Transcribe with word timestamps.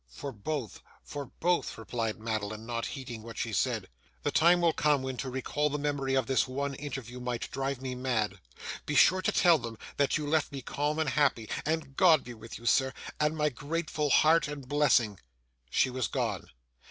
'For 0.07 0.31
both, 0.31 0.81
for 1.03 1.25
both,' 1.25 1.77
replied 1.77 2.17
Madeline, 2.19 2.65
not 2.65 2.87
heeding 2.87 3.21
what 3.21 3.37
she 3.37 3.53
said. 3.53 3.87
'The 4.23 4.31
time 4.31 4.59
will 4.59 4.73
come 4.73 5.03
when 5.03 5.15
to 5.17 5.29
recall 5.29 5.69
the 5.69 5.77
memory 5.77 6.15
of 6.15 6.25
this 6.25 6.47
one 6.47 6.73
interview 6.73 7.19
might 7.19 7.51
drive 7.51 7.83
me 7.83 7.93
mad. 7.93 8.39
Be 8.87 8.95
sure 8.95 9.21
to 9.21 9.31
tell 9.31 9.59
them, 9.59 9.77
that 9.97 10.17
you 10.17 10.25
left 10.25 10.51
me 10.51 10.63
calm 10.63 10.97
and 10.97 11.11
happy. 11.11 11.47
And 11.67 11.95
God 11.95 12.23
be 12.23 12.33
with 12.33 12.57
you, 12.57 12.65
sir, 12.65 12.93
and 13.19 13.37
my 13.37 13.49
grateful 13.49 14.09
heart 14.09 14.47
and 14.47 14.67
blessing!' 14.67 15.19
She 15.69 15.91
was 15.91 16.07
gone. 16.07 16.47